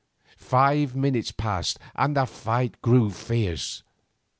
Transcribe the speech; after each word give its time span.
Five 0.39 0.95
minutes 0.95 1.31
passed 1.31 1.77
and 1.93 2.17
the 2.17 2.25
fight 2.25 2.81
grew 2.81 3.11
fierce. 3.11 3.83